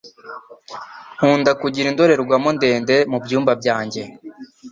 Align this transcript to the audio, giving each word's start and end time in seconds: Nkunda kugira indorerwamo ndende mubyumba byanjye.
Nkunda 1.15 1.51
kugira 1.61 1.89
indorerwamo 1.91 2.49
ndende 2.57 2.95
mubyumba 3.11 3.51
byanjye. 3.61 4.01